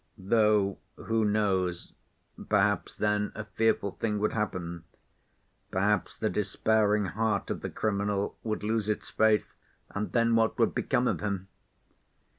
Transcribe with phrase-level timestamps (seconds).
[0.17, 1.93] Though, who knows,
[2.49, 4.83] perhaps then a fearful thing would happen,
[5.69, 9.57] perhaps the despairing heart of the criminal would lose its faith
[9.91, 11.49] and then what would become of him?